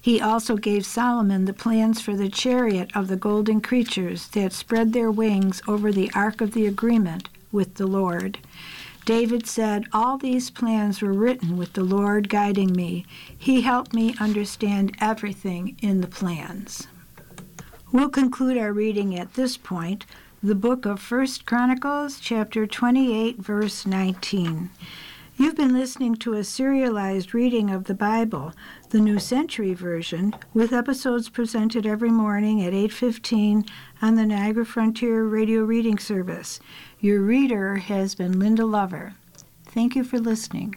[0.00, 4.92] He also gave Solomon the plans for the chariot of the golden creatures that spread
[4.92, 8.38] their wings over the ark of the agreement with the Lord.
[9.04, 13.06] David said, All these plans were written with the Lord guiding me.
[13.36, 16.86] He helped me understand everything in the plans.
[17.90, 20.04] We'll conclude our reading at this point,
[20.42, 24.68] the book of First Chronicles, chapter 28, verse 19.
[25.40, 28.52] You've been listening to a serialized reading of the Bible,
[28.90, 33.64] the New Century Version, with episodes presented every morning at 8:15
[34.02, 36.58] on the Niagara Frontier Radio Reading Service.
[36.98, 39.14] Your reader has been Linda Lover.
[39.64, 40.74] Thank you for listening.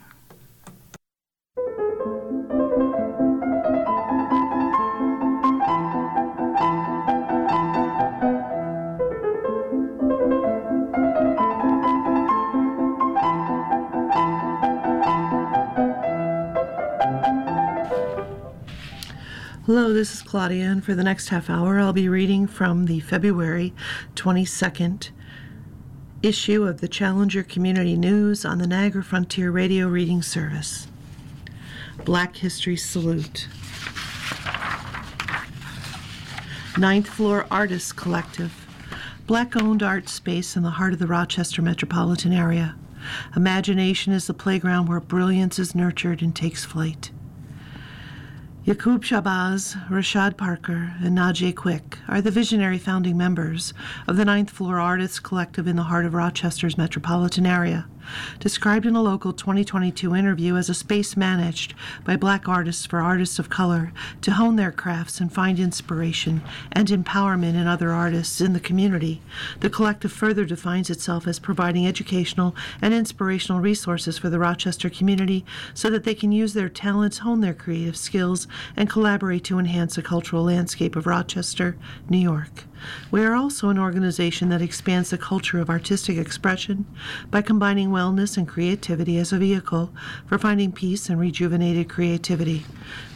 [19.73, 22.99] Hello, this is Claudia, and for the next half hour, I'll be reading from the
[22.99, 23.73] February
[24.15, 25.11] 22nd
[26.21, 30.89] issue of the Challenger Community News on the Niagara Frontier Radio Reading Service.
[32.03, 33.47] Black History Salute.
[36.77, 38.67] Ninth Floor Artists Collective.
[39.25, 42.75] Black owned art space in the heart of the Rochester metropolitan area.
[43.37, 47.11] Imagination is the playground where brilliance is nurtured and takes flight.
[48.65, 53.73] Yaqub Shabazz, Rashad Parker, and Najee Quick are the visionary founding members
[54.07, 57.87] of the Ninth Floor Artists Collective in the heart of Rochester's metropolitan area
[58.39, 61.73] described in a local 2022 interview as a space managed
[62.03, 66.87] by black artists for artists of color to hone their crafts and find inspiration and
[66.87, 69.21] empowerment in other artists in the community.
[69.59, 75.45] The collective further defines itself as providing educational and inspirational resources for the Rochester community
[75.73, 79.95] so that they can use their talents, hone their creative skills, and collaborate to enhance
[79.95, 81.77] the cultural landscape of Rochester,
[82.09, 82.65] New York.
[83.09, 86.85] We are also an organization that expands the culture of artistic expression
[87.31, 89.91] by combining wellness and creativity as a vehicle
[90.27, 92.65] for finding peace and rejuvenated creativity.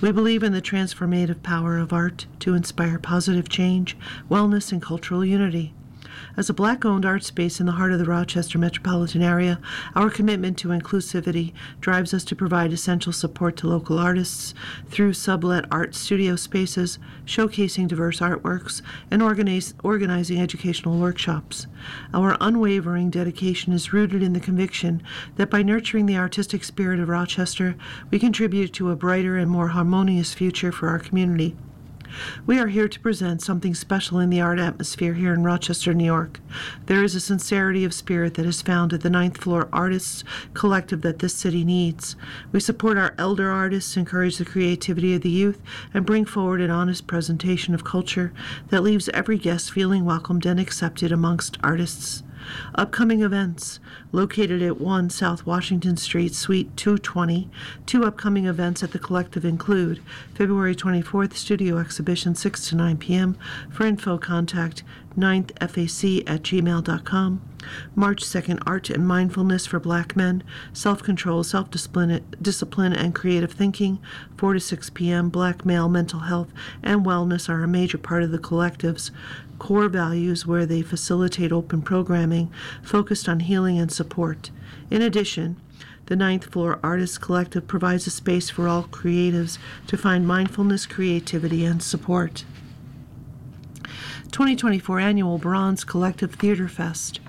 [0.01, 3.95] We believe in the transformative power of art to inspire positive change,
[4.29, 5.74] wellness, and cultural unity.
[6.37, 9.59] As a black owned art space in the heart of the Rochester metropolitan area,
[9.95, 14.53] our commitment to inclusivity drives us to provide essential support to local artists
[14.89, 21.67] through sublet art studio spaces, showcasing diverse artworks, and organize, organizing educational workshops.
[22.13, 25.01] Our unwavering dedication is rooted in the conviction
[25.35, 27.75] that by nurturing the artistic spirit of Rochester,
[28.11, 31.55] we contribute to a brighter and more harmonious future for our community.
[32.45, 36.05] We are here to present something special in the art atmosphere here in Rochester, New
[36.05, 36.39] York.
[36.85, 41.01] There is a sincerity of spirit that is found at the Ninth Floor Artists Collective
[41.01, 42.15] that this city needs.
[42.51, 45.61] We support our elder artists, encourage the creativity of the youth,
[45.93, 48.33] and bring forward an honest presentation of culture
[48.69, 52.23] that leaves every guest feeling welcomed and accepted amongst artists.
[52.75, 53.79] Upcoming events
[54.11, 57.49] located at 1 South Washington Street, Suite 220.
[57.85, 60.01] Two upcoming events at the collective include
[60.33, 63.37] February 24th, studio exhibition 6 to 9 p.m.
[63.71, 64.83] For info, contact
[65.17, 67.54] 9thfac at gmail.com.
[67.95, 70.43] March 2nd, Art and Mindfulness for Black Men,
[70.73, 73.99] Self Control, Self Discipline, and Creative Thinking,
[74.37, 75.29] 4 to 6 p.m.
[75.29, 76.51] Black Male Mental Health
[76.83, 79.11] and Wellness are a major part of the collective's
[79.59, 82.51] core values where they facilitate open programming
[82.83, 84.51] focused on healing and support.
[84.91, 85.59] In addition,
[86.07, 91.65] the Ninth Floor Artists Collective provides a space for all creatives to find mindfulness, creativity,
[91.65, 92.45] and support.
[94.31, 97.19] 2024 Annual Bronze Collective Theater Fest.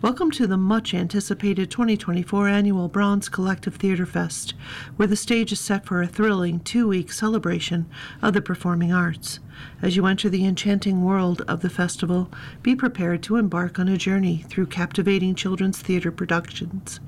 [0.00, 4.54] Welcome to the much anticipated 2024 annual Bronze Collective Theater Fest,
[4.94, 7.90] where the stage is set for a thrilling two week celebration
[8.22, 9.40] of the performing arts.
[9.82, 12.30] As you enter the enchanting world of the festival,
[12.62, 17.00] be prepared to embark on a journey through captivating children's theater productions.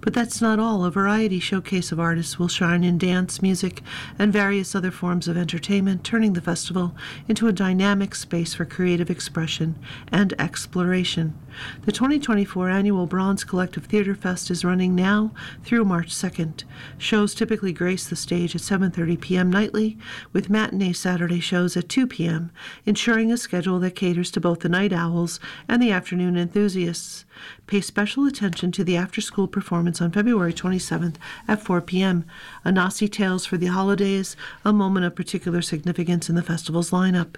[0.00, 0.84] But that's not all.
[0.84, 3.82] A variety showcase of artists will shine in dance, music,
[4.18, 6.94] and various other forms of entertainment, turning the festival
[7.28, 9.78] into a dynamic space for creative expression
[10.10, 11.38] and exploration.
[11.84, 11.92] The
[12.44, 15.32] 2024 annual Bronze Collective Theater Fest is running now
[15.64, 16.62] through March 2nd.
[16.96, 19.50] Shows typically grace the stage at 7:30 p.m.
[19.50, 19.98] nightly,
[20.32, 22.52] with matinee Saturday shows at 2 p.m.,
[22.86, 27.24] ensuring a schedule that caters to both the night owls and the afternoon enthusiasts.
[27.66, 32.24] Pay special attention to the after school performance on February 27th at 4 p.m.
[32.64, 37.36] Anansi Tales for the Holidays, a moment of particular significance in the festival's lineup.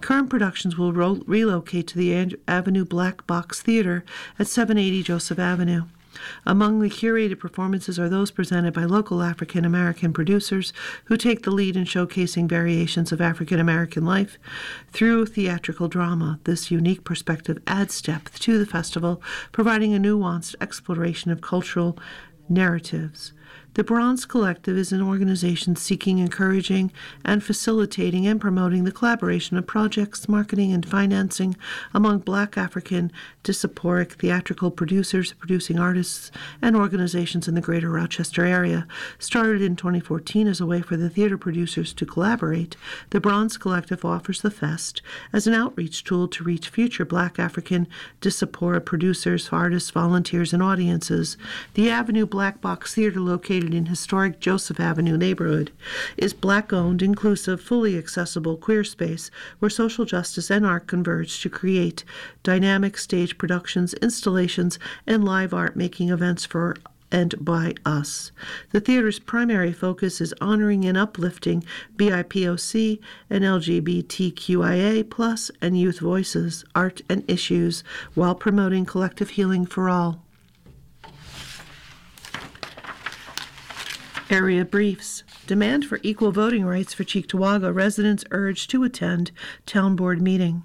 [0.00, 4.04] Current productions will ro- relocate to the Avenue Black Box Theater
[4.38, 5.84] at 780 Joseph Avenue.
[6.44, 10.72] Among the curated performances are those presented by local African American producers
[11.04, 14.38] who take the lead in showcasing variations of African American life
[14.92, 16.40] through theatrical drama.
[16.44, 19.22] This unique perspective adds depth to the festival,
[19.52, 21.98] providing a nuanced exploration of cultural
[22.48, 23.32] narratives.
[23.74, 26.92] The Bronze Collective is an organization seeking, encouraging,
[27.24, 31.56] and facilitating and promoting the collaboration of projects, marketing, and financing
[31.94, 33.10] among Black African
[33.42, 36.30] diasporic theatrical producers, producing artists,
[36.60, 38.86] and organizations in the greater Rochester area.
[39.18, 42.76] Started in 2014 as a way for the theater producers to collaborate,
[43.08, 45.00] the Bronze Collective offers the Fest
[45.32, 47.88] as an outreach tool to reach future Black African
[48.20, 51.38] diaspora producers, artists, volunteers, and audiences.
[51.72, 55.70] The Avenue Black Box Theater, located in historic Joseph Avenue neighborhood,
[56.16, 59.30] is black owned, inclusive, fully accessible queer space
[59.60, 62.04] where social justice and art converge to create
[62.42, 66.74] dynamic stage productions, installations, and live art making events for
[67.12, 68.32] and by us.
[68.70, 71.62] The theater's primary focus is honoring and uplifting
[71.96, 72.98] BIPOC
[73.30, 77.84] and LGBTQIA and youth voices, art, and issues
[78.14, 80.22] while promoting collective healing for all.
[84.32, 85.24] Area briefs.
[85.46, 89.30] Demand for equal voting rights for Cheektowaga residents urged to attend
[89.66, 90.62] town board meeting.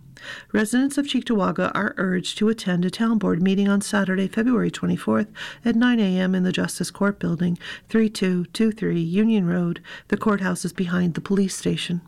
[0.53, 5.27] Residents of Cheektowaga are urged to attend a town board meeting on Saturday, February 24th
[5.65, 6.33] at 9 a.m.
[6.33, 7.59] in the Justice Court Building,
[7.89, 9.81] 3223 Union Road.
[10.07, 11.99] The courthouse is behind the police station.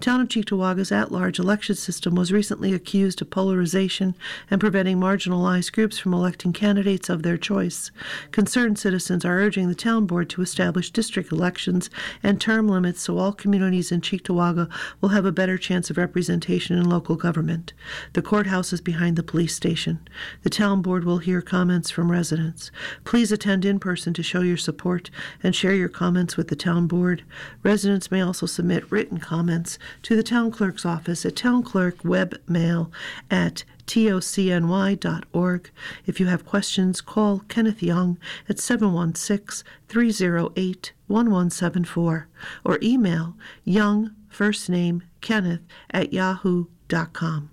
[0.00, 4.14] Town of Cheektowaga's at large election system was recently accused of polarization
[4.50, 7.90] and preventing marginalized groups from electing candidates of their choice.
[8.32, 11.90] Concerned citizens are urging the town board to establish district elections
[12.22, 14.70] and term limits so all communities in Cheektowaga
[15.00, 17.72] will have a better chance of representation in local government.
[18.12, 20.00] The courthouse is behind the police station.
[20.42, 22.70] The town board will hear comments from residents.
[23.04, 25.10] Please attend in person to show your support
[25.42, 27.24] and share your comments with the town board.
[27.62, 29.57] Residents may also submit written comments
[30.02, 32.90] to the town clerk's office at townclerkwebmail
[33.30, 35.70] at tocny.org.
[36.06, 38.18] If you have questions, call Kenneth Young
[38.48, 42.28] at 716 308 1174
[42.64, 43.34] or email
[43.64, 47.50] young first name Kenneth at yahoo.com.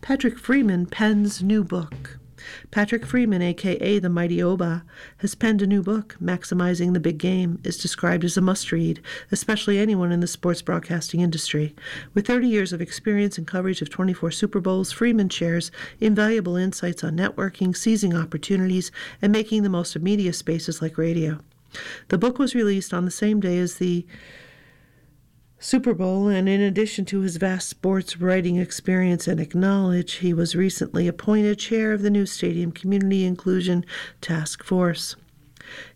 [0.00, 2.18] Patrick Freeman pens new book.
[2.70, 4.84] Patrick Freeman, aka the Mighty Oba,
[5.18, 9.00] has penned a new book, Maximizing the Big Game, is described as a must read,
[9.30, 11.74] especially anyone in the sports broadcasting industry.
[12.14, 17.04] With 30 years of experience and coverage of 24 Super Bowls, Freeman shares invaluable insights
[17.04, 18.90] on networking, seizing opportunities,
[19.20, 21.40] and making the most of media spaces like radio.
[22.08, 24.06] The book was released on the same day as the
[25.64, 30.56] Super Bowl, and in addition to his vast sports writing experience and knowledge, he was
[30.56, 33.86] recently appointed chair of the new Stadium Community Inclusion
[34.20, 35.14] Task Force.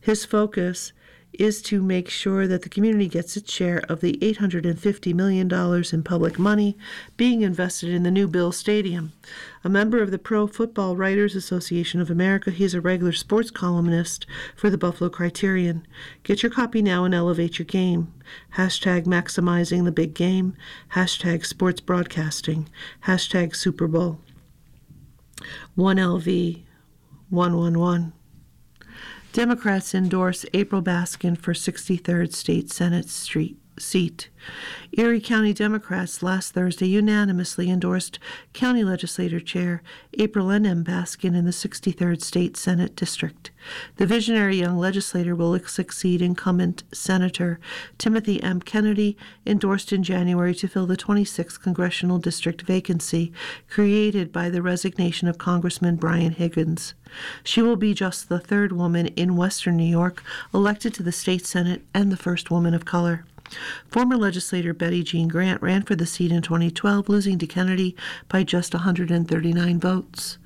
[0.00, 0.92] His focus
[1.38, 5.52] is to make sure that the community gets its share of the $850 million
[5.92, 6.76] in public money
[7.16, 9.12] being invested in the new Bill Stadium.
[9.64, 13.50] A member of the Pro Football Writers Association of America, he is a regular sports
[13.50, 15.86] columnist for the Buffalo Criterion.
[16.22, 18.12] Get your copy now and elevate your game.
[18.56, 20.56] Hashtag maximizing the big game.
[20.94, 22.68] Hashtag sports broadcasting.
[23.06, 24.20] Hashtag Super Bowl.
[25.76, 26.62] 1LV
[27.28, 28.12] 111.
[29.36, 34.28] Democrats endorse April Baskin for 63rd State Senate Street seat.
[34.92, 38.18] Erie County Democrats last Thursday unanimously endorsed
[38.52, 39.82] County Legislature Chair
[40.14, 40.64] April N.
[40.64, 40.84] M.
[40.84, 43.50] Baskin in the 63rd State Senate District.
[43.96, 47.58] The visionary young legislator will succeed incumbent Senator
[47.98, 48.60] Timothy M.
[48.60, 53.32] Kennedy, endorsed in January to fill the 26th congressional district vacancy
[53.68, 56.94] created by the resignation of Congressman Brian Higgins.
[57.42, 60.22] She will be just the third woman in Western New York
[60.54, 63.24] elected to the state Senate and the first woman of color.
[63.88, 67.94] Former legislator Betty Jean Grant ran for the seat in 2012, losing to Kennedy
[68.28, 70.38] by just 139 votes.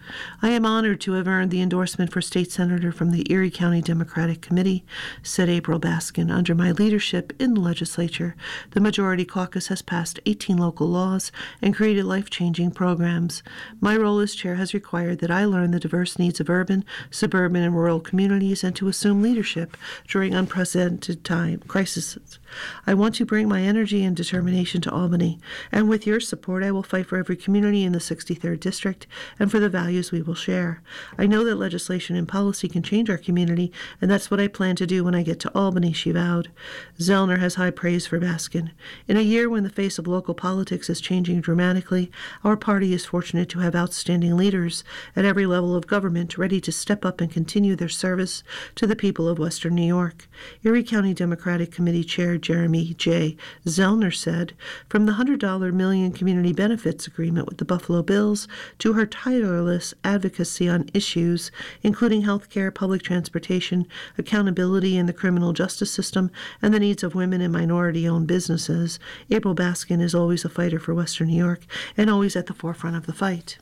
[0.42, 3.82] I am honored to have earned the endorsement for state senator from the Erie County
[3.82, 4.84] Democratic Committee,
[5.22, 6.30] said April Baskin.
[6.30, 8.36] Under my leadership in the legislature,
[8.70, 13.42] the majority caucus has passed 18 local laws and created life changing programs.
[13.80, 17.62] My role as chair has required that I learn the diverse needs of urban, suburban,
[17.62, 19.76] and rural communities and to assume leadership
[20.08, 22.38] during unprecedented time crises.
[22.86, 25.38] I want to bring my energy and determination to Albany,
[25.70, 29.06] and with your support, I will fight for every community in the 63rd District
[29.38, 30.82] and for the values as we will share.
[31.16, 34.74] I know that legislation and policy can change our community, and that's what I plan
[34.76, 36.50] to do when I get to Albany, she vowed.
[36.98, 38.72] Zellner has high praise for Baskin.
[39.06, 42.10] In a year when the face of local politics is changing dramatically,
[42.42, 44.82] our party is fortunate to have outstanding leaders
[45.14, 48.42] at every level of government ready to step up and continue their service
[48.74, 50.28] to the people of Western New York.
[50.64, 53.36] Erie County Democratic Committee Chair Jeremy J.
[53.66, 54.54] Zellner said,
[54.88, 60.68] From the $100 million community benefits agreement with the Buffalo Bills to her tireless advocacy
[60.68, 61.50] on issues
[61.82, 63.86] including health care, public transportation,
[64.18, 66.30] accountability in the criminal justice system,
[66.62, 68.98] and the needs of women and minority owned businesses,
[69.30, 71.62] April Baskin is always a fighter for Western New York
[71.96, 73.58] and always at the forefront of the fight.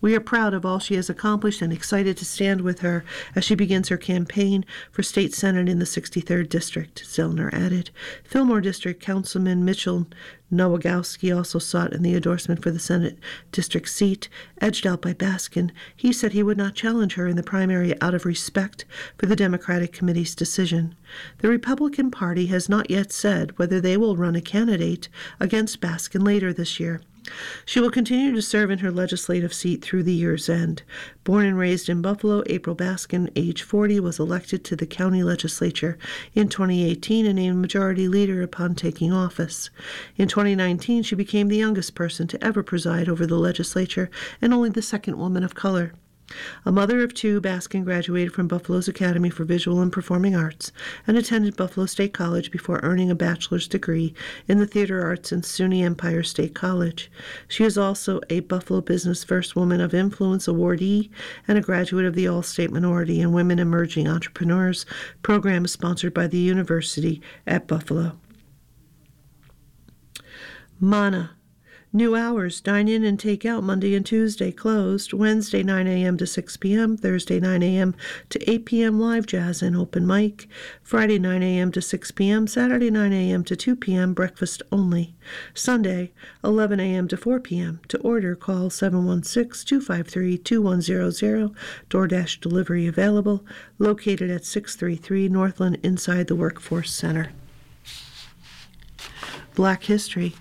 [0.00, 3.04] We are proud of all she has accomplished and excited to stand with her
[3.36, 7.90] as she begins her campaign for state senate in the 63rd District, Zellner added.
[8.24, 10.06] Fillmore District Councilman Mitchell
[10.52, 13.18] Nowakowski also sought in the endorsement for the Senate
[13.52, 14.28] district seat,
[14.60, 15.70] edged out by Baskin.
[15.96, 18.84] He said he would not challenge her in the primary out of respect
[19.16, 20.94] for the Democratic Committee's decision.
[21.38, 25.08] The Republican Party has not yet said whether they will run a candidate
[25.40, 27.00] against Baskin later this year.
[27.64, 30.82] She will continue to serve in her legislative seat through the year's end.
[31.24, 35.98] Born and raised in Buffalo, April Baskin, age 40, was elected to the county legislature
[36.34, 39.70] in 2018 and named majority leader upon taking office.
[40.16, 44.10] In 2019, she became the youngest person to ever preside over the legislature
[44.40, 45.92] and only the second woman of color.
[46.64, 50.72] A mother of two, Baskin graduated from Buffalo's Academy for Visual and Performing Arts
[51.06, 54.14] and attended Buffalo State College before earning a bachelor's degree
[54.48, 57.10] in the theater arts in SUNY Empire State College.
[57.48, 61.10] She is also a Buffalo Business First Woman of Influence awardee
[61.48, 64.86] and a graduate of the All State Minority and Women Emerging Entrepreneurs
[65.22, 68.18] program sponsored by the University at Buffalo.
[70.80, 71.30] Mana
[71.94, 75.12] New hours, dine in and take out Monday and Tuesday, closed.
[75.12, 76.16] Wednesday, 9 a.m.
[76.16, 76.96] to 6 p.m.
[76.96, 77.94] Thursday, 9 a.m.
[78.30, 78.98] to 8 p.m.
[78.98, 80.48] live jazz and open mic.
[80.82, 81.70] Friday, 9 a.m.
[81.70, 82.46] to 6 p.m.
[82.46, 83.44] Saturday, 9 a.m.
[83.44, 84.14] to 2 p.m.
[84.14, 85.14] breakfast only.
[85.52, 87.08] Sunday, 11 a.m.
[87.08, 87.78] to 4 p.m.
[87.88, 91.50] To order, call 716 253 2100.
[91.90, 93.44] DoorDash delivery available.
[93.78, 97.32] Located at 633 Northland inside the Workforce Center.
[99.54, 100.34] Black History.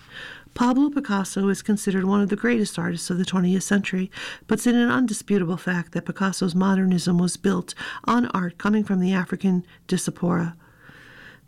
[0.54, 4.12] Pablo Picasso is considered one of the greatest artists of the 20th century,
[4.48, 9.14] but it's an undisputable fact that Picasso's modernism was built on art coming from the
[9.14, 10.56] African diaspora.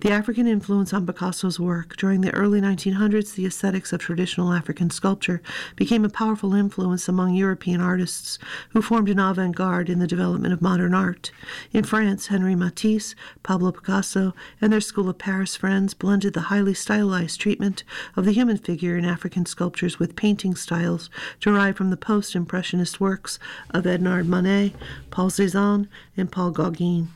[0.04, 4.90] The African influence on Picasso's work during the early 1900s, the aesthetics of traditional African
[4.90, 5.42] sculpture
[5.78, 8.38] became a powerful influence among European artists
[8.72, 11.32] who formed an avant garde in the development of modern art.
[11.72, 16.74] In France, Henri Matisse, Pablo Picasso, and their School of Paris friends blended the highly
[16.74, 17.86] stylized treatment
[18.18, 23.00] of the human figure in African sculptures with painting styles derived from the post Impressionist
[23.00, 24.74] works of Edouard Manet,
[25.12, 27.08] Paul Cézanne, and Paul Gauguin.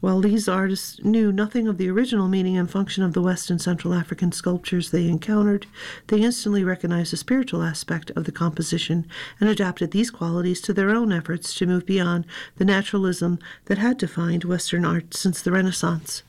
[0.00, 3.60] While these artists knew nothing of the original meaning and function of the West and
[3.60, 5.66] Central African sculptures they encountered,
[6.06, 9.06] they instantly recognized the spiritual aspect of the composition
[9.40, 12.26] and adapted these qualities to their own efforts to move beyond
[12.58, 16.22] the naturalism that had defined Western art since the Renaissance.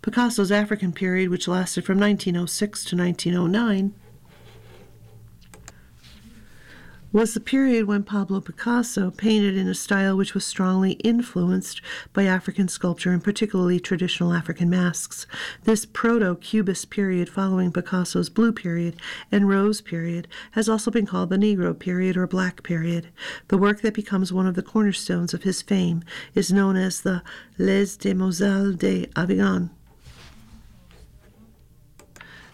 [0.00, 3.94] Picasso's African period, which lasted from 1906 to 1909,
[7.12, 11.82] was the period when Pablo Picasso painted in a style which was strongly influenced
[12.14, 15.26] by African sculpture and particularly traditional African masks.
[15.64, 18.96] This proto Cubist period following Picasso's Blue period
[19.30, 23.08] and Rose period has also been called the Negro period or Black period.
[23.48, 26.02] The work that becomes one of the cornerstones of his fame
[26.34, 27.22] is known as the
[27.58, 29.70] Les Demoiselles d'Avignon.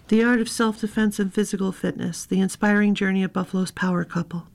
[0.08, 4.46] The Art of Self Defense and Physical Fitness, the inspiring journey of Buffalo's power couple.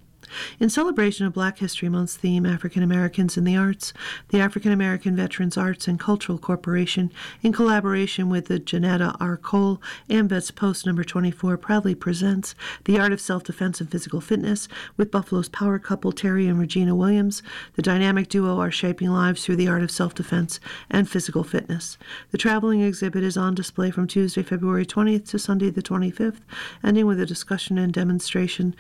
[0.60, 3.94] In celebration of Black History Month's theme, African Americans in the Arts,
[4.30, 7.12] the African American Veterans Arts and Cultural Corporation,
[7.42, 9.38] in collaboration with the Janetta R.
[9.38, 14.68] Cole AMVETS Post number 24, proudly presents The Art of Self Defense and Physical Fitness
[14.98, 17.44] with Buffalo's power couple Terry and Regina Williams.
[17.76, 20.60] The dynamic duo are shaping lives through the art of self defense
[20.90, 21.98] and physical fitness.
[22.32, 26.40] The traveling exhibit is on display from Tuesday, February 20th to Sunday, the 25th,
[26.84, 28.76] ending with a discussion and demonstration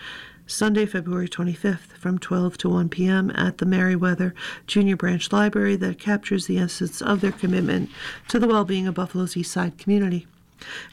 [0.46, 3.32] Sunday, February 25th, from 12 to 1 p.m.
[3.32, 4.34] at the Merriweather
[4.68, 7.90] Junior Branch Library that captures the essence of their commitment
[8.28, 10.28] to the well being of Buffalo's East Side community.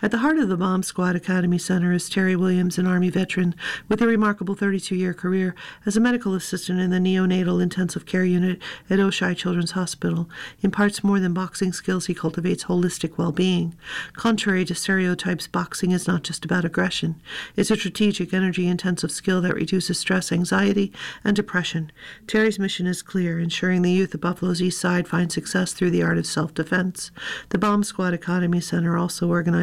[0.03, 3.55] At the heart of the Bomb Squad Academy Center is Terry Williams, an Army veteran
[3.89, 5.55] with a remarkable 32 year career
[5.87, 10.29] as a medical assistant in the neonatal intensive care unit at Oishei Children's Hospital.
[10.63, 13.75] Imparts more than boxing skills, he cultivates holistic well being.
[14.15, 17.21] Contrary to stereotypes, boxing is not just about aggression,
[17.57, 21.93] it's a strategic, energy intensive skill that reduces stress, anxiety, and depression.
[22.27, 26.03] Terry's mission is clear ensuring the youth of Buffalo's East Side find success through the
[26.03, 27.11] art of self defense.
[27.51, 29.60] The Bomb Squad Academy Center also organizes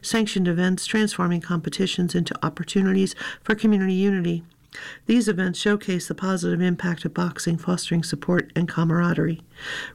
[0.00, 4.44] sanctioned events, transforming competitions into opportunities for community unity.
[5.06, 9.42] These events showcase the positive impact of boxing, fostering support and camaraderie.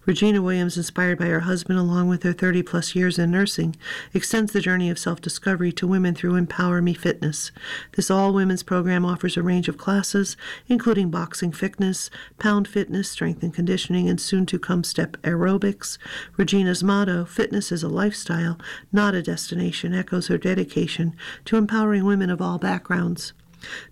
[0.06, 3.76] Regina Williams, inspired by her husband along with her 30 plus years in nursing,
[4.14, 7.52] extends the journey of self discovery to women through Empower Me Fitness.
[7.96, 13.42] This all women's program offers a range of classes, including boxing fitness, pound fitness, strength
[13.44, 15.98] and conditioning, and soon to come step aerobics.
[16.38, 18.58] Regina's motto, Fitness is a lifestyle,
[18.92, 21.16] not a destination, echoes her dedication
[21.46, 23.34] to empowering women of all backgrounds.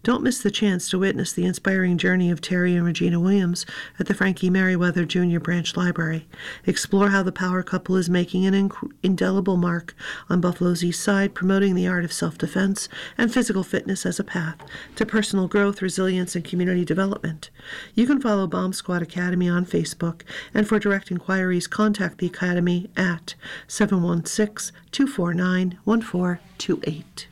[0.04, 3.66] Don't miss the chance to witness the inspiring journey of Terry and Regina Williams
[4.00, 5.40] at the Frankie Merriweather Jr.
[5.40, 6.28] Branch Library.
[6.66, 8.72] Explore how the power couple is making an
[9.04, 9.96] indelible mark
[10.30, 14.24] on Buffalo's East Side, promoting the art of self defense and physical fitness as a
[14.24, 14.58] path
[14.96, 17.50] to personal growth, resilience, and community development.
[17.94, 20.22] You can follow Bomb Squad Academy on Facebook,
[20.54, 23.36] and for direct inquiries, contact the Academy at
[23.68, 27.28] 716 249 1428.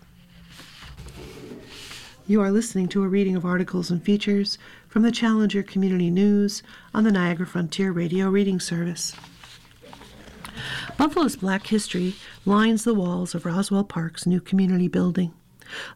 [2.25, 6.63] You are listening to a reading of articles and features from the Challenger Community News
[6.93, 9.13] on the Niagara Frontier Radio Reading Service.
[10.97, 12.15] Buffalo's Black history
[12.45, 15.33] lines the walls of Roswell Park's new community building.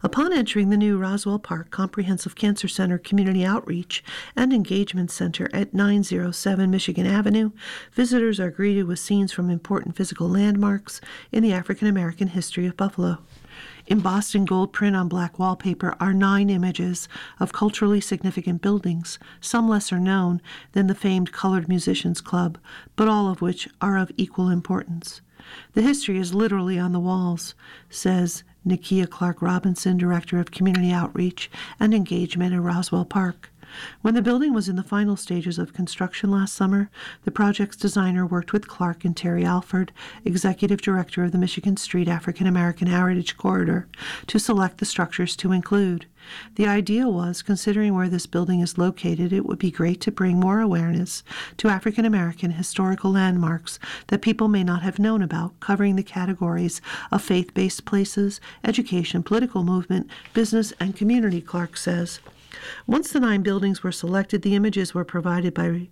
[0.02, 4.02] Upon entering the new Roswell Park Comprehensive Cancer Center Community Outreach
[4.36, 7.50] and Engagement Center at 907 Michigan Avenue,
[7.92, 11.00] visitors are greeted with scenes from important physical landmarks
[11.32, 13.18] in the African American history of Buffalo.
[13.86, 17.08] Embossed in gold print on black wallpaper are nine images
[17.40, 20.42] of culturally significant buildings, some lesser known
[20.72, 22.58] than the famed Colored Musicians Club,
[22.96, 25.22] but all of which are of equal importance.
[25.72, 27.54] The history is literally on the walls,
[27.88, 33.50] says Nikia Clark Robinson, Director of Community Outreach and Engagement at Roswell Park.
[34.02, 36.90] When the building was in the final stages of construction last summer,
[37.24, 39.92] the project's designer worked with Clark and Terry Alford,
[40.24, 43.88] executive director of the Michigan Street African American Heritage Corridor,
[44.26, 46.06] to select the structures to include.
[46.56, 50.38] The idea was, considering where this building is located, it would be great to bring
[50.38, 51.22] more awareness
[51.58, 56.80] to African American historical landmarks that people may not have known about, covering the categories
[57.10, 62.20] of faith based places, education, political movement, business, and community, Clark says.
[62.86, 65.88] Once the nine buildings were selected, the images were provided by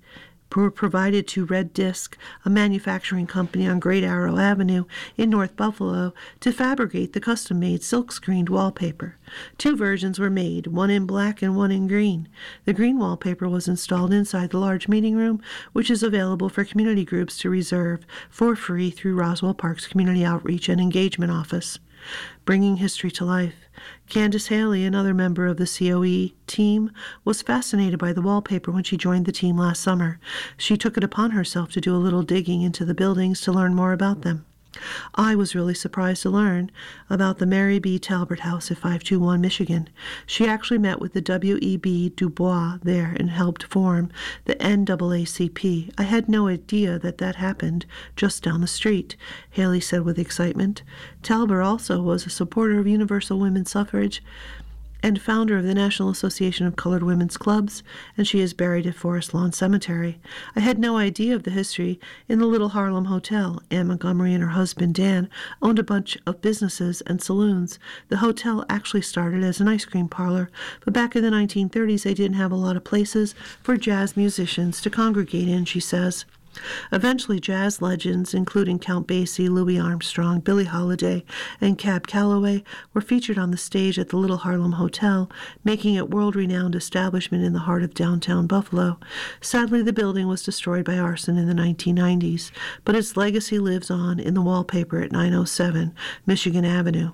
[0.55, 4.85] were provided to Red Disc, a manufacturing company on Great Arrow Avenue
[5.17, 9.17] in North Buffalo, to fabricate the custom made silk screened wallpaper.
[9.59, 12.29] Two versions were made, one in black and one in green.
[12.65, 17.05] The green wallpaper was installed inside the large meeting room, which is available for community
[17.05, 21.79] groups to reserve for free through Roswell Park's Community Outreach and Engagement Office.
[22.45, 23.55] Bringing history to life.
[24.09, 26.91] Candace Haley, another member of the COE team,
[27.25, 30.19] was fascinated by the wallpaper when she joined the team last summer.
[30.57, 33.75] She took it upon herself to do a little digging into the buildings to learn
[33.75, 34.47] more about them.
[35.15, 36.71] I was really surprised to learn
[37.09, 37.99] about the Mary B.
[37.99, 39.89] Talbert House at 521 Michigan.
[40.27, 42.11] She actually met with the W.E.B.
[42.11, 44.11] Du Bois there and helped form
[44.45, 45.93] the NAACP.
[45.97, 47.87] I had no idea that that happened
[48.17, 49.17] just down the street,
[49.51, 50.83] Haley said with excitement.
[51.23, 54.23] Talbert also was a supporter of universal women's suffrage
[55.07, 57.85] and founder of the National Association of Colored Women's Clubs,
[58.17, 60.19] and she is buried at Forest Lawn Cemetery.
[60.57, 63.63] I had no idea of the history in the Little Harlem Hotel.
[63.71, 65.31] Anne Montgomery and her husband Dan
[65.63, 67.79] owned a bunch of businesses and saloons.
[68.09, 70.51] The hotel actually started as an ice cream parlor,
[70.85, 74.81] but back in the 1930s they didn't have a lot of places for jazz musicians
[74.81, 76.25] to congregate in, she says.
[76.93, 81.25] Eventually, jazz legends, including Count Basie, Louis Armstrong, Billie Holiday,
[81.61, 82.63] and Cab Calloway,
[82.95, 85.31] were featured on the stage at the Little Harlem Hotel,
[85.65, 88.99] making it world-renowned establishment in the heart of downtown Buffalo.
[89.41, 92.51] Sadly, the building was destroyed by arson in the 1990s,
[92.85, 95.95] but its legacy lives on in the wallpaper at 907
[96.27, 97.13] Michigan Avenue.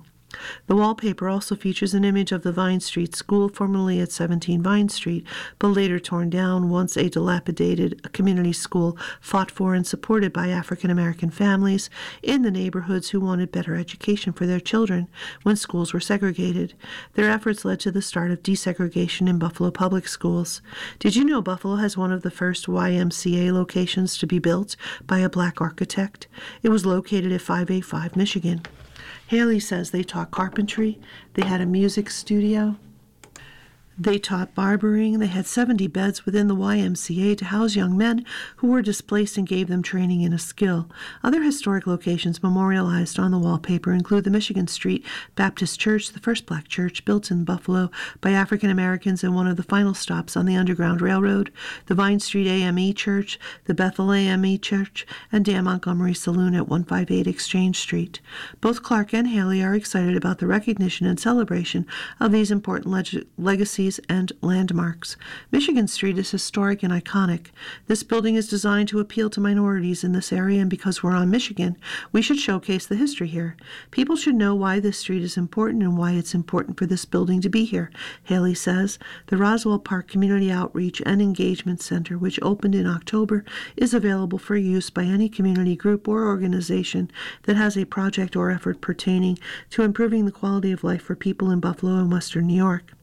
[0.67, 4.89] The wallpaper also features an image of the Vine Street School, formerly at 17 Vine
[4.89, 5.25] Street,
[5.59, 10.89] but later torn down, once a dilapidated community school fought for and supported by African
[10.89, 11.89] American families
[12.21, 15.07] in the neighborhoods who wanted better education for their children
[15.43, 16.73] when schools were segregated.
[17.13, 20.61] Their efforts led to the start of desegregation in Buffalo public schools.
[20.99, 25.19] Did you know Buffalo has one of the first YMCA locations to be built by
[25.19, 26.27] a black architect?
[26.61, 28.61] It was located at 585 Michigan.
[29.27, 30.99] Haley says they taught carpentry,
[31.33, 32.77] they had a music studio,
[33.97, 35.19] they taught barbering.
[35.19, 38.25] They had 70 beds within the YMCA to house young men
[38.57, 40.89] who were displaced and gave them training in a skill.
[41.23, 46.45] Other historic locations memorialized on the wallpaper include the Michigan Street Baptist Church, the first
[46.45, 50.45] black church built in Buffalo by African Americans and one of the final stops on
[50.45, 51.51] the Underground Railroad,
[51.85, 57.27] the Vine Street AME Church, the Bethel AME Church, and Dan Montgomery Saloon at 158
[57.27, 58.19] Exchange Street.
[58.61, 61.85] Both Clark and Haley are excited about the recognition and celebration
[62.19, 63.27] of these important leg-
[63.83, 65.17] legacies and landmarks.
[65.51, 67.47] Michigan Street is historic and iconic.
[67.87, 71.29] This building is designed to appeal to minorities in this area, and because we're on
[71.29, 71.75] Michigan,
[72.13, 73.57] we should showcase the history here.
[73.91, 77.41] People should know why this street is important and why it's important for this building
[77.41, 77.91] to be here,
[78.23, 78.97] Haley says.
[79.27, 83.43] The Roswell Park Community Outreach and Engagement Center, which opened in October,
[83.75, 87.11] is available for use by any community group or organization
[87.43, 89.37] that has a project or effort pertaining
[89.71, 92.93] to improving the quality of life for people in Buffalo and Western New York.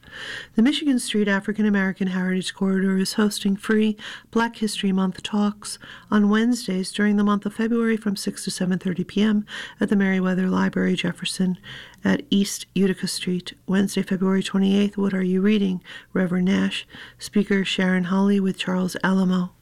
[0.55, 3.97] The Michigan Street African American Heritage Corridor is hosting free
[4.31, 5.79] Black History Month talks
[6.11, 9.47] on Wednesdays during the month of February from 6 to 7:30 p.m.
[9.81, 11.59] at the Merriweather Library Jefferson
[12.05, 13.55] at East Utica Street.
[13.67, 15.83] Wednesday, February 28th, What Are You Reading?
[16.13, 16.87] Reverend Nash.
[17.19, 19.53] Speaker Sharon Holly with Charles Alamo.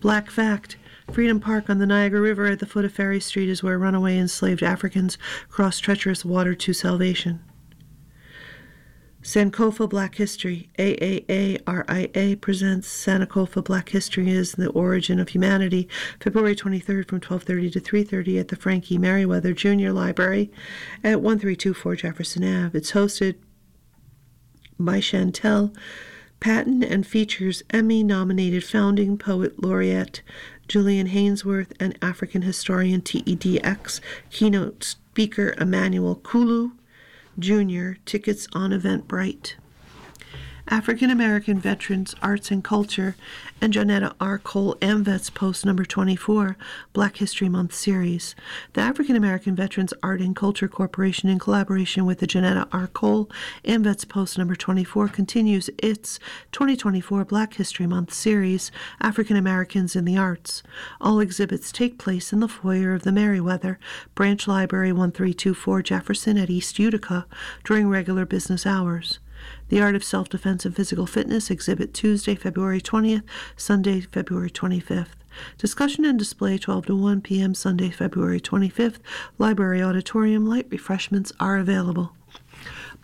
[0.00, 0.76] Black Fact
[1.12, 4.16] Freedom Park on the Niagara River at the foot of Ferry Street is where runaway
[4.16, 7.40] enslaved Africans crossed treacherous water to salvation.
[9.24, 15.88] Sankofa Black History, AAARIA presents Sankofa Black History is the Origin of Humanity,
[16.20, 20.50] February 23rd from 12:30 to 3:30 at the Frankie Merriweather Junior Library
[21.02, 22.76] at 1324 Jefferson Ave.
[22.76, 23.36] It's hosted
[24.78, 25.74] by Chantel
[26.38, 30.20] Patton and features Emmy-nominated founding poet laureate
[30.68, 36.72] Julian Hainsworth and African historian TEDx keynote speaker Emmanuel Kulu.
[37.38, 37.92] Jr.
[38.04, 39.54] Tickets on Eventbrite.
[40.68, 43.16] African American Veterans Arts and Culture
[43.60, 44.38] and Jonetta R.
[44.38, 46.56] Cole AMVETS Post Number 24,
[46.94, 48.34] Black History Month Series.
[48.72, 52.86] The African American Veterans Art and Culture Corporation, in collaboration with the Jonetta R.
[52.86, 53.30] Cole
[53.64, 56.18] AMVETS Post Number 24, continues its
[56.52, 58.72] 2024 Black History Month series,
[59.02, 60.62] African Americans in the Arts.
[60.98, 63.78] All exhibits take place in the foyer of the Merriweather
[64.14, 67.26] Branch Library 1324 Jefferson at East Utica
[67.64, 69.18] during regular business hours.
[69.68, 73.22] The Art of Self Defense and Physical Fitness exhibit Tuesday, February 20th,
[73.56, 75.08] Sunday, February 25th.
[75.58, 77.54] Discussion and display 12 to 1 p.m.
[77.54, 78.98] Sunday, February 25th.
[79.38, 82.14] Library auditorium light refreshments are available.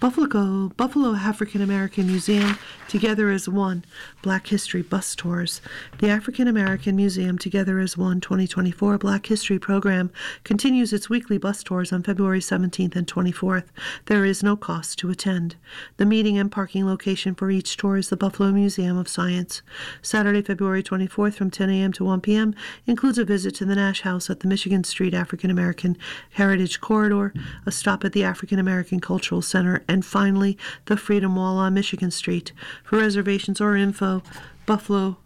[0.01, 2.57] Buffalo, Buffalo African American Museum
[2.89, 3.85] Together as One
[4.23, 5.61] Black History Bus Tours.
[5.99, 10.11] The African American Museum Together as One 2024 Black History program
[10.43, 13.67] continues its weekly bus tours on February 17th and 24th.
[14.07, 15.57] There is no cost to attend.
[15.99, 19.61] The meeting and parking location for each tour is the Buffalo Museum of Science.
[20.01, 21.93] Saturday, February 24th from 10 a.m.
[21.93, 22.55] to 1 p.m.
[22.87, 25.99] includes a visit to the Nash House at the Michigan Street African American
[26.31, 27.35] Heritage Corridor,
[27.67, 32.13] a stop at the African American Cultural Center, And finally, the Freedom Wall on Michigan
[32.13, 32.53] Street.
[32.85, 34.23] For reservations or info,
[34.65, 35.17] Buffalo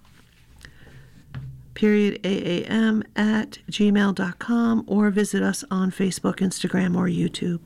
[1.75, 7.61] period AAM at gmail.com or visit us on Facebook, Instagram, or YouTube.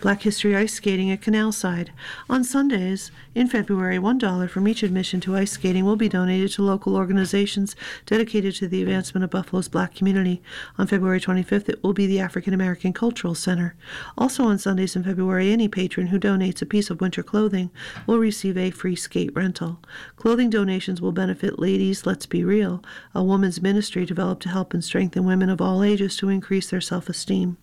[0.00, 1.90] Black History Ice Skating at Canalside.
[2.28, 6.62] On Sundays in February, $1 from each admission to ice skating will be donated to
[6.62, 10.42] local organizations dedicated to the advancement of Buffalo's black community.
[10.76, 13.76] On February 25th, it will be the African American Cultural Center.
[14.18, 17.70] Also on Sundays in February, any patron who donates a piece of winter clothing
[18.06, 19.80] will receive a free skate rental.
[20.16, 22.82] Clothing donations will benefit Ladies Let's Be Real,
[23.14, 26.80] a woman's ministry developed to help and strengthen women of all ages to increase their
[26.80, 27.56] self esteem.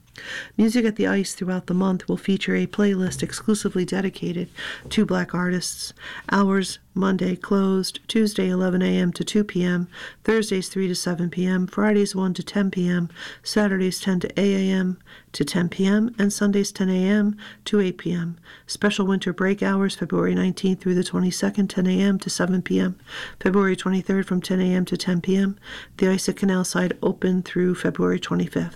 [0.57, 4.49] Music at the Ice throughout the month will feature a playlist exclusively dedicated
[4.89, 5.93] to black artists.
[6.31, 9.13] Hours Monday closed, Tuesday 11 a.m.
[9.13, 9.87] to 2 p.m.,
[10.23, 13.09] Thursdays 3 to 7 p.m., Fridays 1 to 10 p.m.,
[13.41, 14.97] Saturdays 10 to 8 a.m.
[15.31, 17.37] to 10 p.m., and Sundays 10 a.m.
[17.65, 18.37] to 8 p.m.
[18.67, 22.19] Special winter break hours February 19th through the 22nd, 10 a.m.
[22.19, 22.99] to 7 p.m.,
[23.39, 24.83] February 23rd from 10 a.m.
[24.85, 25.57] to 10 p.m.
[25.97, 28.75] The Ice at Canal Side open through February 25th.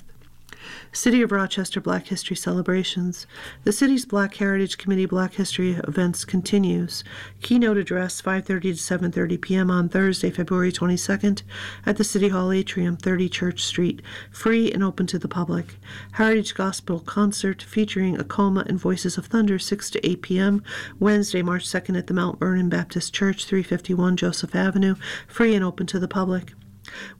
[0.91, 3.25] City of Rochester Black History celebrations.
[3.63, 7.03] The city's Black Heritage Committee Black History events continues.
[7.41, 9.71] Keynote address 5:30 to 7:30 p.m.
[9.71, 11.43] on Thursday, February 22nd
[11.85, 15.75] at the City Hall atrium, 30 Church Street, free and open to the public.
[16.13, 20.63] Heritage Gospel concert featuring Acoma and Voices of Thunder 6 to 8 p.m.
[20.99, 24.95] Wednesday, March 2nd at the Mount Vernon Baptist Church, 351 Joseph Avenue,
[25.27, 26.53] free and open to the public.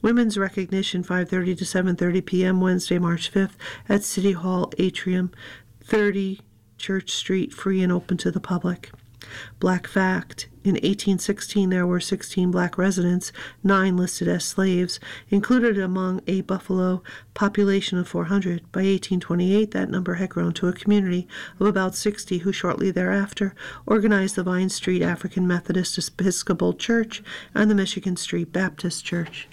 [0.02, 2.60] Women's Recognition 5:30 to 7:30 p.m.
[2.60, 3.56] Wednesday, March 5th
[3.88, 5.30] at City Hall Atrium,
[5.82, 6.40] 30
[6.78, 8.90] Church Street, free and open to the public.
[9.58, 10.48] Black Fact.
[10.64, 13.32] In 1816, there were 16 black residents,
[13.62, 17.02] nine listed as slaves, included among a Buffalo
[17.34, 18.60] population of 400.
[18.72, 21.26] By 1828, that number had grown to a community
[21.58, 23.54] of about 60, who shortly thereafter
[23.86, 27.22] organized the Vine Street African Methodist Episcopal Church
[27.54, 29.48] and the Michigan Street Baptist Church.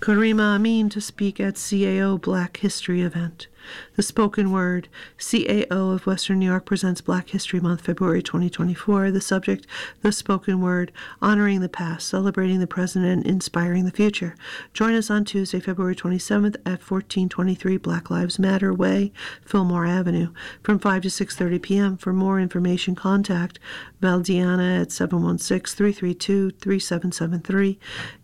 [0.00, 3.48] Karima Amin to speak at CAO Black History event.
[3.96, 4.88] The Spoken Word.
[5.18, 9.10] CAO of Western New York presents Black History Month, February 2024.
[9.10, 9.66] The subject,
[10.02, 14.34] The Spoken Word, honoring the past, celebrating the present, and inspiring the future.
[14.72, 19.12] Join us on Tuesday, February 27th at 1423 Black Lives Matter Way,
[19.44, 21.96] Fillmore Avenue, from 5 to 6.30 p.m.
[21.96, 23.58] For more information, contact
[24.00, 27.78] Valdiana at 716-332-3773.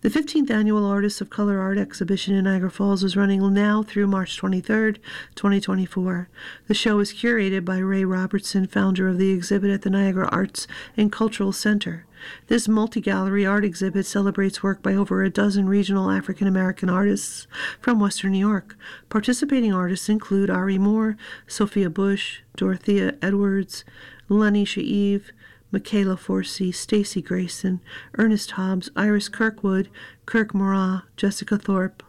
[0.00, 4.08] The 15th Annual Artists of Color Art Exhibition in Niagara Falls is running now through
[4.08, 4.98] March 23rd,
[5.36, 6.28] 2024.
[6.66, 10.66] The show is curated by Ray Robertson, founder of the exhibit at the Niagara Arts
[10.96, 12.04] and Cultural Center.
[12.48, 17.46] This multi gallery art exhibit celebrates work by over a dozen regional African American artists
[17.80, 18.76] from Western New York.
[19.08, 23.84] Participating artists include Ari Moore, Sophia Bush, Dorothea Edwards,
[24.28, 25.32] Lanisha Eve,
[25.70, 27.80] Michaela Forsey, Stacy Grayson,
[28.16, 29.88] Ernest Hobbs, Iris Kirkwood,
[30.26, 32.02] Kirk Moraa, Jessica Thorpe,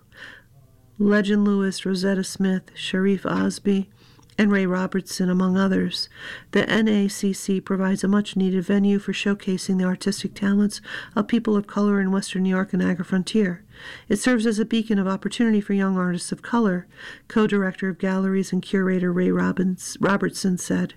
[0.98, 3.90] Legend Lewis, Rosetta Smith, Sharif Osby,
[4.40, 6.08] and Ray Robertson, among others.
[6.52, 10.80] The NACC provides a much needed venue for showcasing the artistic talents
[11.14, 13.66] of people of color in Western New York and Niagara Frontier.
[14.08, 16.88] It serves as a beacon of opportunity for young artists of color,
[17.28, 20.94] co director of galleries and curator Ray Robbins, Robertson said.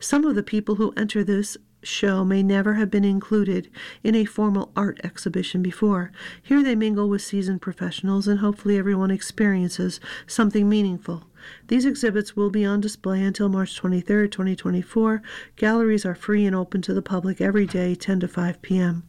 [0.00, 3.70] Some of the people who enter this show may never have been included
[4.02, 6.12] in a formal art exhibition before.
[6.42, 11.24] Here they mingle with seasoned professionals, and hopefully everyone experiences something meaningful.
[11.68, 15.22] These exhibits will be on display until March 23, 2024.
[15.56, 19.04] Galleries are free and open to the public every day, 10 to 5 p.m.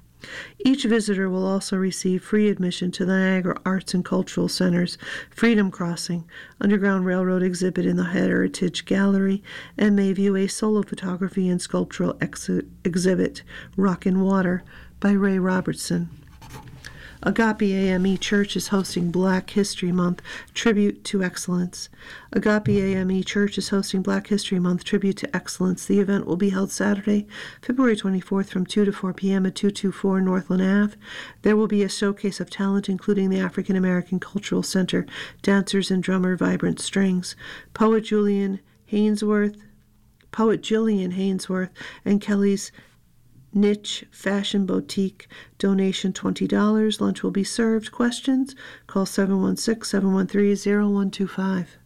[0.66, 4.98] Each visitor will also receive free admission to the Niagara Arts and Cultural Center's
[5.30, 6.26] Freedom Crossing
[6.60, 9.44] Underground Railroad exhibit in the Heritage Gallery
[9.78, 12.50] and may view a solo photography and sculptural ex-
[12.84, 13.44] exhibit,
[13.76, 14.64] Rock and Water,
[15.00, 16.10] by Ray Robertson.
[17.24, 20.22] Agape AME Church is hosting Black History Month
[20.54, 21.90] Tribute to Excellence.
[22.32, 25.86] Agape AME Church is hosting Black History Month Tribute to Excellence.
[25.86, 27.28] The event will be held Saturday,
[27.62, 29.48] February 24th from 2 to 4 p.m.
[29.48, 30.96] at 224 Northland Ave.
[31.42, 35.08] There will be a showcase of talent, including the African American Cultural Center,
[35.42, 37.36] dancers and drummer Vibrant Strings,
[37.74, 38.60] poet Julian
[38.92, 39.60] Hainsworth,
[40.32, 41.72] poet Jillian Hainsworth,
[42.06, 42.72] and Kelly's
[43.58, 45.28] Niche Fashion Boutique.
[45.58, 47.02] Donation $20.
[47.02, 47.92] Lunch will be served.
[47.92, 48.56] Questions?
[48.86, 51.78] Call 716 713 0125.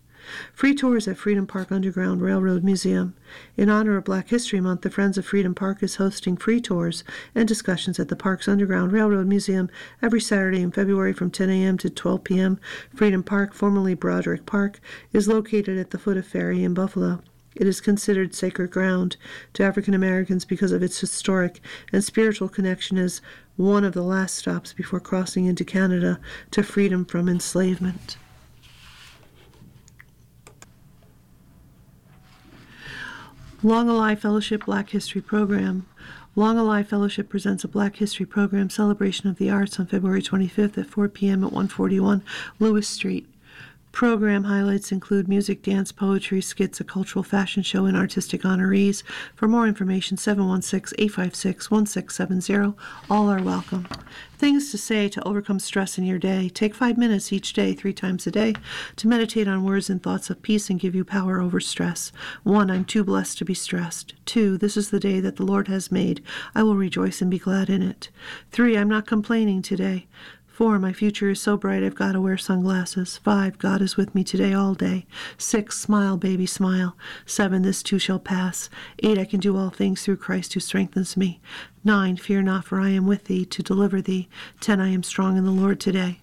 [0.54, 3.16] Free tours at Freedom Park Underground Railroad Museum.
[3.58, 7.04] In honor of Black History Month, the Friends of Freedom Park is hosting free tours
[7.34, 9.70] and discussions at the park's Underground Railroad Museum
[10.02, 11.78] every Saturday in February from 10 a.m.
[11.80, 12.60] to 12 p.m.
[12.94, 14.80] Freedom Park, formerly Broderick Park,
[15.14, 17.22] is located at the foot of Ferry in Buffalo.
[17.56, 19.18] It is considered sacred ground
[19.54, 21.60] to African Americans because of its historic
[21.92, 23.22] and spiritual connection as
[23.58, 26.20] one of the last stops before crossing into Canada
[26.52, 28.18] to freedom from enslavement.
[33.64, 35.86] Long Alive Fellowship Black History Program.
[36.36, 40.78] Long Alive Fellowship presents a Black History Program celebration of the arts on February 25th
[40.80, 41.44] at 4 p.m.
[41.44, 42.24] at 141
[42.58, 43.31] Lewis Street.
[43.92, 49.04] Program highlights include music, dance, poetry, skits, a cultural fashion show, and artistic honorees.
[49.36, 52.78] For more information, 716 856 1670.
[53.10, 53.88] All are welcome.
[54.38, 56.50] Things to say to overcome stress in your day.
[56.50, 58.56] Take five minutes each day, three times a day,
[58.96, 62.12] to meditate on words and thoughts of peace and give you power over stress.
[62.44, 64.16] One, I'm too blessed to be stressed.
[64.26, 66.24] Two, this is the day that the Lord has made.
[66.56, 68.10] I will rejoice and be glad in it.
[68.52, 70.08] Three, I'm not complaining today.
[70.52, 73.18] Four, my future is so bright I've got to wear sunglasses.
[73.18, 75.06] Five, God is with me today all day.
[75.38, 76.98] Six, smile, baby, smile.
[77.26, 78.70] Seven, this too shall pass.
[79.00, 81.40] Eight, I can do all things through Christ who strengthens me.
[81.86, 84.28] Nine, fear not, for I am with thee to deliver thee.
[84.60, 86.20] Ten, I am strong in the Lord today.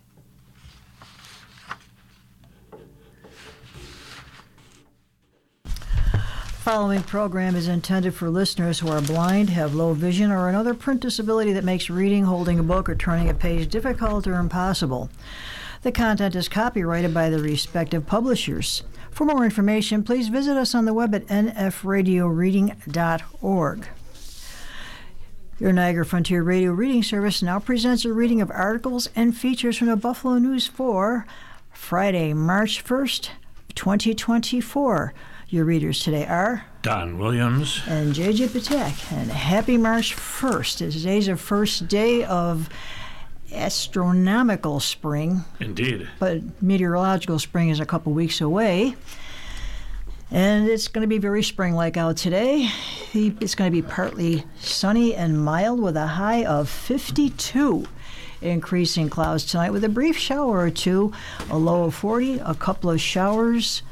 [6.70, 11.00] Following program is intended for listeners who are blind, have low vision, or another print
[11.00, 15.08] disability that makes reading, holding a book, or turning a page difficult or impossible.
[15.80, 18.82] The content is copyrighted by the respective publishers.
[19.10, 23.88] For more information, please visit us on the web at nfradioreading.org.
[25.58, 29.86] Your Niagara Frontier Radio Reading Service now presents a reading of articles and features from
[29.86, 31.24] the Buffalo News for
[31.72, 33.30] Friday, March 1st,
[33.74, 35.14] 2024.
[35.50, 39.10] Your readers today are Don Williams and JJ Patek.
[39.10, 40.92] And happy March 1st.
[40.92, 42.68] Today's the first day of
[43.50, 45.46] astronomical spring.
[45.58, 46.06] Indeed.
[46.18, 48.94] But meteorological spring is a couple weeks away.
[50.30, 52.68] And it's going to be very spring like out today.
[53.14, 57.86] It's going to be partly sunny and mild with a high of 52
[58.42, 61.10] increasing clouds tonight with a brief shower or two,
[61.48, 63.82] a low of 40, a couple of showers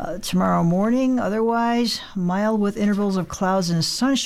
[0.00, 1.18] uh, tomorrow morning.
[1.18, 4.16] Otherwise, mild with intervals of clouds and sunshine.